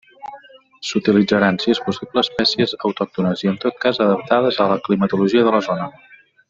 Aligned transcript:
S'utilitzaran, 0.91 1.59
si 1.65 1.73
és 1.73 1.81
possible, 1.89 2.23
espècies 2.27 2.75
autòctones, 2.91 3.47
i, 3.47 3.53
en 3.55 3.61
tot 3.67 3.81
cas, 3.85 4.03
adaptades 4.09 4.59
a 4.67 4.71
la 4.75 4.83
climatologia 4.89 5.49
de 5.51 5.59
la 5.59 5.65
zona. 5.73 5.91